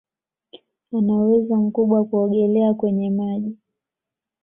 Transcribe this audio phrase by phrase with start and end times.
[0.97, 3.57] Ana uwezo mkubwa kuogelea kwenye maji